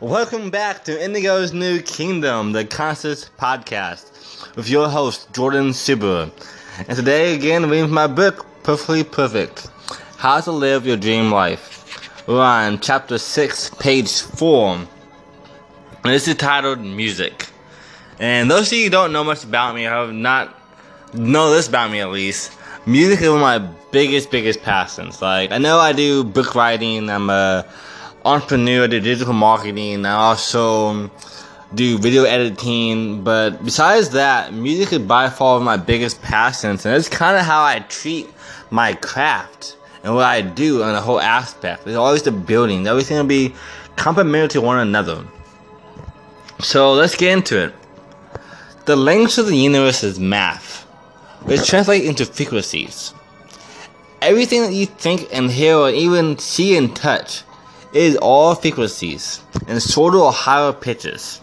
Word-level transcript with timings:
Welcome 0.00 0.50
back 0.50 0.84
to 0.84 0.92
Indigo's 0.92 1.52
New 1.52 1.80
Kingdom, 1.80 2.52
the 2.52 2.64
Conscious 2.64 3.30
Podcast, 3.38 4.56
with 4.56 4.68
your 4.68 4.88
host, 4.88 5.32
Jordan 5.32 5.70
Subaru. 5.70 6.30
And 6.88 6.96
today, 6.96 7.34
again, 7.34 7.68
reading 7.68 7.90
my 7.90 8.06
book, 8.06 8.46
Perfectly 8.62 9.04
Perfect 9.04 9.68
How 10.16 10.40
to 10.40 10.52
Live 10.52 10.86
Your 10.86 10.96
Dream 10.96 11.30
Life. 11.30 12.26
We're 12.26 12.40
on 12.40 12.80
chapter 12.80 13.18
6, 13.18 13.70
page 13.78 14.22
4. 14.22 14.76
And 14.76 14.88
this 16.04 16.26
is 16.26 16.36
titled 16.36 16.80
Music. 16.80 17.48
And 18.18 18.50
those 18.50 18.72
of 18.72 18.78
you 18.78 18.84
who 18.84 18.90
don't 18.90 19.12
know 19.12 19.24
much 19.24 19.44
about 19.44 19.74
me, 19.74 19.82
have 19.82 20.12
not 20.12 20.54
know 21.12 21.50
this 21.50 21.68
about 21.68 21.90
me 21.90 22.00
at 22.00 22.10
least, 22.10 22.52
music 22.86 23.20
is 23.20 23.28
one 23.28 23.36
of 23.36 23.40
my 23.42 23.58
biggest, 23.90 24.30
biggest 24.30 24.62
passions. 24.62 25.22
Like, 25.22 25.52
I 25.52 25.58
know 25.58 25.78
I 25.78 25.92
do 25.92 26.24
book 26.24 26.54
writing, 26.54 27.08
I'm 27.08 27.30
a 27.30 27.64
entrepreneur, 28.24 28.88
do 28.88 29.00
digital 29.00 29.34
marketing, 29.34 30.06
I 30.06 30.12
also 30.12 30.86
um, 30.86 31.10
do 31.74 31.98
video 31.98 32.24
editing, 32.24 33.22
but 33.22 33.62
besides 33.64 34.10
that, 34.10 34.54
music 34.54 34.92
is 34.92 35.00
by 35.00 35.28
far 35.28 35.60
my 35.60 35.76
biggest 35.76 36.22
passions, 36.22 36.86
and 36.86 36.94
it's 36.96 37.08
kind 37.08 37.36
of 37.36 37.44
how 37.44 37.62
I 37.62 37.80
treat 37.80 38.28
my 38.70 38.94
craft 38.94 39.76
and 40.02 40.14
what 40.14 40.24
I 40.24 40.40
do 40.40 40.82
on 40.82 40.94
the 40.94 41.00
whole 41.00 41.20
aspect. 41.20 41.86
It's 41.86 41.96
always 41.96 42.22
the 42.22 42.32
building, 42.32 42.86
everything 42.86 43.18
will 43.18 43.24
be 43.24 43.54
complementary 43.96 44.60
to 44.60 44.66
one 44.66 44.78
another. 44.78 45.24
So 46.60 46.92
let's 46.94 47.16
get 47.16 47.32
into 47.36 47.62
it. 47.62 47.74
The 48.86 48.96
language 48.96 49.38
of 49.38 49.46
the 49.46 49.56
universe 49.56 50.02
is 50.02 50.18
math, 50.18 50.82
which 51.42 51.66
translates 51.66 52.06
into 52.06 52.24
frequencies. 52.24 53.12
Everything 54.22 54.62
that 54.62 54.72
you 54.72 54.86
think 54.86 55.28
and 55.30 55.50
hear 55.50 55.76
or 55.76 55.90
even 55.90 56.38
see 56.38 56.76
and 56.78 56.94
touch 56.96 57.42
is 57.94 58.16
all 58.16 58.54
frequencies 58.56 59.40
and 59.68 59.80
shorter 59.80 60.18
or 60.18 60.32
higher 60.32 60.72
pitches. 60.72 61.40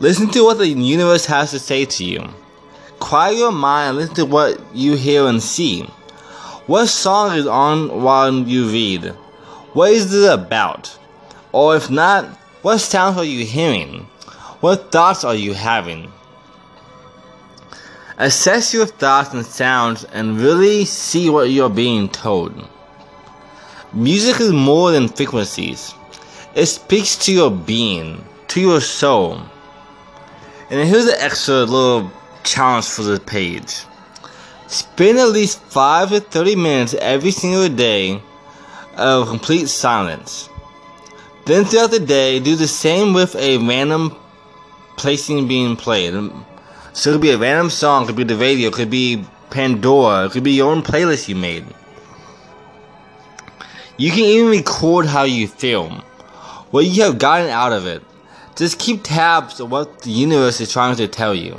Listen 0.00 0.28
to 0.30 0.44
what 0.44 0.58
the 0.58 0.66
universe 0.66 1.26
has 1.26 1.50
to 1.50 1.58
say 1.58 1.84
to 1.84 2.04
you. 2.04 2.28
Quiet 2.98 3.36
your 3.36 3.52
mind 3.52 3.90
and 3.90 3.98
listen 3.98 4.14
to 4.16 4.24
what 4.24 4.60
you 4.74 4.96
hear 4.96 5.26
and 5.26 5.42
see. 5.42 5.82
What 6.66 6.86
song 6.86 7.36
is 7.36 7.46
on 7.46 8.02
while 8.02 8.32
you 8.32 8.68
read? 8.68 9.04
What 9.74 9.92
is 9.92 10.12
it 10.12 10.32
about? 10.32 10.98
Or 11.52 11.76
if 11.76 11.90
not, 11.90 12.24
what 12.62 12.78
sounds 12.78 13.18
are 13.18 13.24
you 13.24 13.44
hearing? 13.44 14.08
What 14.60 14.90
thoughts 14.90 15.22
are 15.22 15.34
you 15.34 15.52
having? 15.52 16.10
Assess 18.18 18.72
your 18.72 18.86
thoughts 18.86 19.34
and 19.34 19.44
sounds 19.44 20.04
and 20.04 20.40
really 20.40 20.86
see 20.86 21.28
what 21.28 21.50
you're 21.50 21.68
being 21.68 22.08
told. 22.08 22.66
Music 23.96 24.38
is 24.42 24.52
more 24.52 24.90
than 24.90 25.08
frequencies. 25.08 25.94
It 26.54 26.66
speaks 26.66 27.16
to 27.24 27.32
your 27.32 27.50
being, 27.50 28.22
to 28.48 28.60
your 28.60 28.82
soul. 28.82 29.40
And 30.68 30.86
here's 30.86 31.06
an 31.06 31.14
extra 31.18 31.64
little 31.64 32.10
challenge 32.44 32.84
for 32.84 33.04
the 33.04 33.18
page. 33.18 33.86
Spend 34.66 35.16
at 35.16 35.30
least 35.30 35.62
5 35.62 36.10
to 36.10 36.20
30 36.20 36.56
minutes 36.56 36.94
every 37.00 37.30
single 37.30 37.70
day 37.70 38.20
of 38.98 39.28
complete 39.28 39.70
silence. 39.70 40.50
Then 41.46 41.64
throughout 41.64 41.90
the 41.90 42.00
day, 42.00 42.38
do 42.38 42.54
the 42.54 42.68
same 42.68 43.14
with 43.14 43.34
a 43.36 43.56
random 43.56 44.14
placing 44.98 45.48
being 45.48 45.74
played. 45.74 46.12
So 46.92 47.08
it 47.08 47.12
could 47.14 47.22
be 47.22 47.30
a 47.30 47.38
random 47.38 47.70
song, 47.70 48.02
it 48.02 48.08
could 48.08 48.16
be 48.16 48.24
the 48.24 48.36
radio, 48.36 48.70
could 48.70 48.90
be 48.90 49.24
Pandora, 49.48 50.26
it 50.26 50.32
could 50.32 50.44
be 50.44 50.52
your 50.52 50.70
own 50.70 50.82
playlist 50.82 51.28
you 51.28 51.34
made. 51.34 51.64
You 53.98 54.10
can 54.10 54.20
even 54.20 54.50
record 54.50 55.06
how 55.06 55.22
you 55.22 55.48
film, 55.48 56.02
what 56.70 56.84
you 56.84 57.02
have 57.02 57.18
gotten 57.18 57.48
out 57.48 57.72
of 57.72 57.86
it. 57.86 58.02
Just 58.54 58.78
keep 58.78 59.02
tabs 59.02 59.58
of 59.58 59.70
what 59.70 60.02
the 60.02 60.10
universe 60.10 60.60
is 60.60 60.70
trying 60.70 60.96
to 60.96 61.08
tell 61.08 61.34
you. 61.34 61.58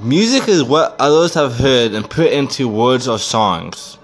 Music 0.00 0.48
is 0.48 0.64
what 0.64 0.96
others 0.98 1.34
have 1.34 1.54
heard 1.54 1.92
and 1.92 2.10
put 2.10 2.32
into 2.32 2.66
words 2.66 3.06
or 3.06 3.18
songs. 3.20 3.96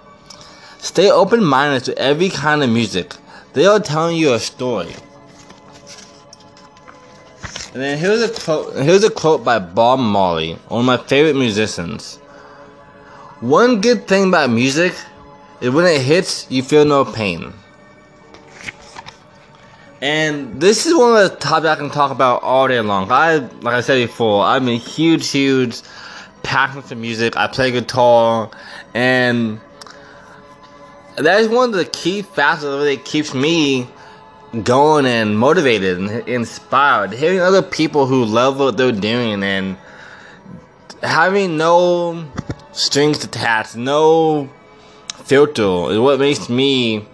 Stay 0.78 1.10
open 1.10 1.42
minded 1.42 1.84
to 1.84 1.98
every 1.98 2.28
kind 2.28 2.62
of 2.62 2.70
music. 2.70 3.14
They 3.54 3.66
are 3.66 3.80
telling 3.80 4.16
you 4.16 4.32
a 4.32 4.38
story. 4.38 4.94
And 7.72 7.82
then 7.82 7.98
here's 7.98 8.22
a 8.22 8.28
quote 8.28 8.76
here's 8.76 9.02
a 9.02 9.10
quote 9.10 9.44
by 9.44 9.58
Bob 9.58 9.98
Marley, 9.98 10.54
one 10.68 10.80
of 10.80 10.86
my 10.86 10.96
favorite 10.96 11.34
musicians. 11.34 12.18
One 13.40 13.80
good 13.80 14.06
thing 14.06 14.28
about 14.28 14.50
music 14.50 14.94
when 15.60 15.86
it 15.86 16.00
hits, 16.02 16.46
you 16.50 16.62
feel 16.62 16.84
no 16.84 17.04
pain. 17.04 17.52
And 20.00 20.60
this 20.60 20.86
is 20.86 20.94
one 20.94 21.16
of 21.16 21.30
the 21.30 21.36
topics 21.36 21.66
I 21.66 21.74
can 21.74 21.90
talk 21.90 22.12
about 22.12 22.42
all 22.42 22.68
day 22.68 22.80
long. 22.80 23.10
I, 23.10 23.36
like 23.36 23.74
I 23.74 23.80
said 23.80 24.06
before, 24.06 24.44
I'm 24.44 24.68
a 24.68 24.76
huge, 24.76 25.28
huge 25.28 25.80
passion 26.44 26.82
for 26.82 26.94
music. 26.94 27.36
I 27.36 27.48
play 27.48 27.72
guitar, 27.72 28.48
and 28.94 29.60
that 31.16 31.40
is 31.40 31.48
one 31.48 31.70
of 31.70 31.74
the 31.74 31.84
key 31.84 32.22
factors 32.22 32.84
that 32.84 33.04
keeps 33.04 33.34
me 33.34 33.88
going 34.62 35.04
and 35.04 35.36
motivated 35.36 35.98
and 35.98 36.28
inspired. 36.28 37.12
Hearing 37.12 37.40
other 37.40 37.62
people 37.62 38.06
who 38.06 38.24
love 38.24 38.60
what 38.60 38.76
they're 38.76 38.92
doing 38.92 39.42
and 39.42 39.76
having 41.02 41.56
no 41.56 42.24
strings 42.70 43.24
attached, 43.24 43.74
no 43.74 44.48
filter 45.24 45.92
is 45.92 45.98
what 45.98 46.18
makes 46.18 46.48
me 46.48 47.06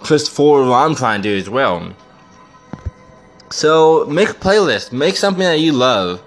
push 0.00 0.28
forward 0.28 0.68
what 0.68 0.76
I'm 0.76 0.94
trying 0.94 1.22
to 1.22 1.28
do 1.28 1.36
as 1.36 1.50
well. 1.50 1.92
So 3.50 4.04
make 4.06 4.30
a 4.30 4.34
playlist, 4.34 4.92
make 4.92 5.16
something 5.16 5.42
that 5.42 5.60
you 5.60 5.72
love. 5.72 6.22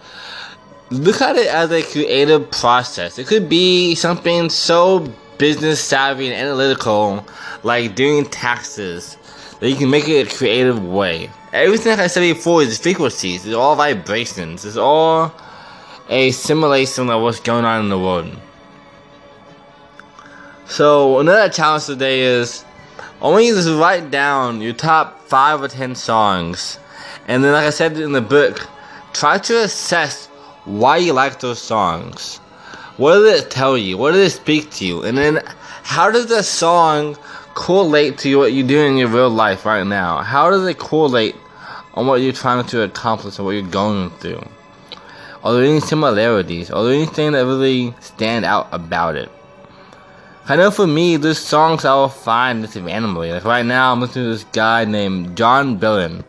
Look 0.92 1.22
at 1.22 1.36
it 1.36 1.48
as 1.48 1.72
a 1.72 1.84
creative 1.84 2.50
process. 2.50 3.20
It 3.20 3.28
could 3.28 3.48
be 3.48 3.96
something 3.96 4.50
so 4.50 5.08
business 5.38 5.80
savvy 5.80 6.28
and 6.28 6.36
analytical, 6.36 7.26
like 7.64 7.96
doing 7.96 8.26
taxes, 8.26 9.18
that 9.60 9.70
you 9.70 9.76
can 9.76 9.90
make 9.90 10.08
it 10.08 10.32
a 10.32 10.38
creative 10.38 10.84
way. 10.84 11.30
Everything 11.54 11.92
like 11.92 12.00
I 12.00 12.08
said 12.08 12.22
before 12.22 12.62
is 12.62 12.78
frequencies, 12.78 13.46
it's 13.46 13.56
all 13.56 13.76
vibrations, 13.76 14.66
it's 14.66 14.78
all 14.78 15.34
a 16.10 16.32
simulation 16.32 17.10
of 17.10 17.22
what's 17.22 17.40
going 17.40 17.66
on 17.66 17.84
in 17.84 17.90
the 17.90 18.00
world. 18.00 18.36
So 20.70 21.18
another 21.18 21.52
challenge 21.52 21.88
today 21.88 22.22
is 22.22 22.64
you 23.24 23.62
to 23.64 23.80
write 23.80 24.12
down 24.12 24.62
your 24.62 24.74
top 24.74 25.20
five 25.28 25.64
or 25.64 25.68
ten 25.68 25.96
songs, 25.96 26.78
and 27.28 27.44
then 27.44 27.54
like 27.54 27.66
I 27.66 27.72
said 27.72 27.98
in 27.98 28.12
the 28.12 28.22
book, 28.22 28.68
try 29.12 29.40
to 29.40 29.64
assess 29.64 30.28
why 30.66 30.98
you 30.98 31.14
like 31.14 31.40
those 31.40 31.60
songs. 31.60 32.38
What 32.98 33.16
does 33.16 33.42
it 33.42 33.50
tell 33.50 33.80
you? 33.80 33.98
What 33.98 34.12
does 34.12 34.32
it 34.32 34.36
speak 34.36 34.70
to 34.74 34.86
you? 34.86 35.04
And 35.04 35.18
then 35.18 35.42
how 35.82 36.12
does 36.12 36.28
the 36.28 36.44
song 36.44 37.18
correlate 37.56 38.20
to 38.20 38.36
what 38.38 38.54
you're 38.54 38.68
doing 38.68 38.92
in 38.92 38.98
your 39.00 39.08
real 39.08 39.30
life 39.30 39.66
right 39.66 39.88
now? 39.88 40.20
How 40.20 40.52
does 40.52 40.68
it 40.68 40.78
correlate 40.78 41.36
on 41.96 42.06
what 42.06 42.22
you're 42.22 42.32
trying 42.32 42.64
to 42.68 42.84
accomplish 42.84 43.40
and 43.40 43.46
what 43.46 43.54
you're 43.54 43.64
going 43.64 44.12
through? 44.12 44.48
Are 45.44 45.52
there 45.52 45.64
any 45.64 45.80
similarities? 45.80 46.70
Are 46.70 46.84
there 46.84 46.94
anything 46.94 47.32
that 47.32 47.46
really 47.46 47.96
stand 48.02 48.46
out 48.46 48.68
about 48.72 49.16
it? 49.16 49.32
I 50.52 50.56
know 50.56 50.72
for 50.72 50.88
me, 50.88 51.16
there's 51.16 51.38
songs 51.38 51.86
I 51.86 51.94
will 51.94 52.10
find 52.10 52.64
just 52.64 52.76
randomly. 52.76 53.32
Like 53.32 53.46
right 53.46 53.64
now, 53.64 53.92
I'm 53.92 54.02
listening 54.02 54.26
to 54.26 54.32
this 54.32 54.46
guy 54.46 54.84
named 54.84 55.38
Jon 55.38 55.80
Bellion, 55.80 56.24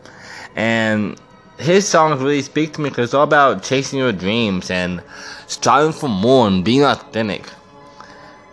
and 0.55 1.19
his 1.57 1.87
songs 1.87 2.21
really 2.21 2.43
speak 2.43 2.73
to 2.73 2.81
me 2.81 2.89
because 2.89 3.05
it's 3.05 3.13
all 3.15 3.23
about 3.23 3.63
chasing 3.63 3.97
your 3.97 4.11
dreams 4.11 4.69
and 4.69 5.01
striving 5.47 5.91
for 5.91 6.07
more 6.07 6.47
and 6.47 6.63
being 6.63 6.83
authentic, 6.83 7.49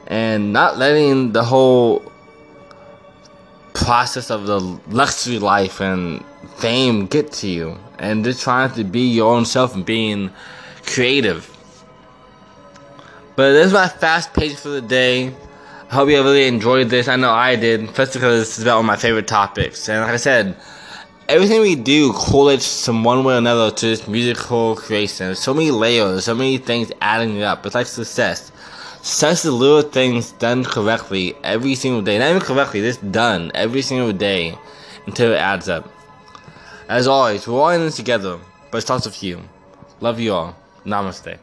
and 0.07 0.55
not 0.55 0.79
letting 0.79 1.33
the 1.33 1.45
whole 1.45 2.11
process 3.75 4.31
of 4.31 4.47
the 4.47 4.59
luxury 4.89 5.39
life 5.39 5.83
and 5.83 6.25
fame 6.57 7.05
get 7.07 7.31
to 7.33 7.47
you, 7.47 7.77
and 7.99 8.25
just 8.25 8.41
trying 8.41 8.73
to 8.73 8.85
be 8.85 9.07
your 9.07 9.35
own 9.35 9.45
self 9.45 9.75
and 9.75 9.85
being 9.85 10.31
creative. 10.87 11.55
But 13.37 13.53
this 13.53 13.67
is 13.67 13.73
my 13.75 13.87
fast 13.87 14.33
page 14.33 14.57
for 14.57 14.71
the 14.71 14.81
day. 14.81 15.35
Hope 15.91 16.11
you 16.11 16.23
really 16.23 16.47
enjoyed 16.47 16.91
this. 16.91 17.09
I 17.09 17.17
know 17.17 17.31
I 17.31 17.57
did, 17.57 17.85
especially 17.85 18.21
because 18.21 18.41
this 18.41 18.59
is 18.59 18.65
about 18.65 18.77
one 18.77 18.85
of 18.85 18.89
my 18.89 18.97
favorite 18.97 19.27
topics. 19.27 19.89
And 19.89 20.03
like 20.03 20.13
I 20.13 20.17
said, 20.19 20.55
everything 21.31 21.63
we 21.63 21.77
do 21.77 22.13
correlates 22.13 22.85
from 22.85 23.05
one 23.05 23.25
way 23.25 23.35
or 23.35 23.39
another 23.39 23.71
to 23.71 23.87
this 23.87 24.07
musical 24.07 24.77
creation. 24.77 25.29
There's 25.29 25.39
so 25.39 25.55
many 25.55 25.71
layers, 25.71 26.27
so 26.27 26.35
many 26.35 26.59
things 26.59 26.93
adding 27.01 27.43
up. 27.43 27.65
It's 27.65 27.75
like 27.75 27.87
success. 27.87 28.53
Success 28.99 29.47
is 29.47 29.53
little 29.53 29.81
things 29.81 30.33
done 30.33 30.63
correctly 30.63 31.35
every 31.43 31.75
single 31.75 32.03
day. 32.03 32.19
Not 32.19 32.31
even 32.31 32.43
correctly, 32.43 32.83
just 32.83 33.11
done 33.11 33.51
every 33.55 33.81
single 33.81 34.13
day 34.13 34.59
until 35.07 35.33
it 35.33 35.37
adds 35.37 35.71
up. 35.71 35.91
As 36.91 37.07
always, 37.07 37.49
we're 37.49 37.63
all 37.63 37.71
in 37.71 37.81
this 37.81 37.97
together, 37.97 38.39
but 38.71 38.79
it 38.79 38.81
starts 38.83 39.07
with 39.07 39.23
you. 39.23 39.41
Love 40.01 40.21
you 40.21 40.35
all. 40.35 40.55
Namaste. 40.85 41.39